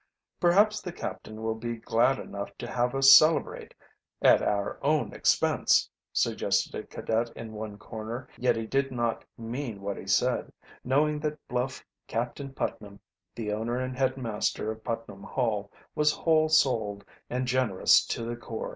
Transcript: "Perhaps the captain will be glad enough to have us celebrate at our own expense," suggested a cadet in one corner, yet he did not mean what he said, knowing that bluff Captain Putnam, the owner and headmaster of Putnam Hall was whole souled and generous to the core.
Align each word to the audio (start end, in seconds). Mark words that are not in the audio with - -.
"Perhaps 0.39 0.81
the 0.81 0.91
captain 0.91 1.43
will 1.43 1.53
be 1.53 1.75
glad 1.75 2.17
enough 2.17 2.57
to 2.57 2.65
have 2.65 2.95
us 2.95 3.11
celebrate 3.15 3.75
at 4.19 4.41
our 4.41 4.79
own 4.83 5.13
expense," 5.13 5.87
suggested 6.11 6.73
a 6.73 6.81
cadet 6.83 7.29
in 7.35 7.53
one 7.53 7.77
corner, 7.77 8.27
yet 8.35 8.55
he 8.55 8.65
did 8.65 8.91
not 8.91 9.23
mean 9.37 9.79
what 9.79 9.97
he 9.97 10.07
said, 10.07 10.51
knowing 10.83 11.19
that 11.19 11.37
bluff 11.47 11.85
Captain 12.07 12.51
Putnam, 12.51 12.99
the 13.35 13.53
owner 13.53 13.77
and 13.77 13.95
headmaster 13.95 14.71
of 14.71 14.83
Putnam 14.83 15.21
Hall 15.21 15.71
was 15.93 16.11
whole 16.11 16.49
souled 16.49 17.05
and 17.29 17.45
generous 17.45 18.03
to 18.07 18.25
the 18.25 18.35
core. 18.35 18.69